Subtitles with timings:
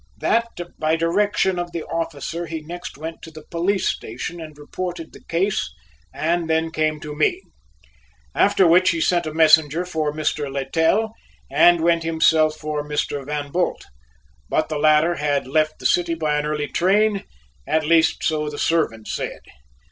[0.17, 5.13] That by direction of the officer he next went to the police station and reported
[5.13, 5.71] the case,
[6.11, 7.39] and then came to me.
[8.33, 10.51] After which he sent a messenger for Mr.
[10.51, 11.13] Littell
[11.51, 13.23] and went himself for Mr.
[13.23, 13.85] Van Bult,
[14.49, 17.23] but the latter had left the city by an early train,
[17.67, 19.41] at least so the servant said.